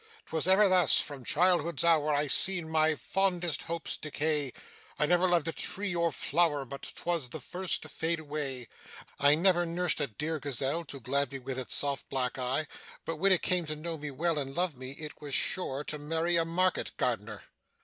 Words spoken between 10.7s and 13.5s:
to glad me with its soft black eye, but when it